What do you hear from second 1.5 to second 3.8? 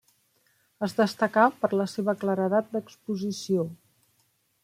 per la seva claredat d'exposició.